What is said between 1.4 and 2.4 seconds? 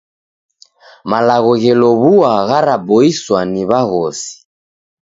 ghelow'ua